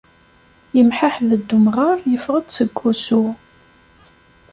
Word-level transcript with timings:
Yemḥaḥḥed-d 0.75 1.49
umɣar 1.57 1.97
yeffeɣ-d 2.11 2.47
seg 2.57 2.69
wusu. 2.79 3.23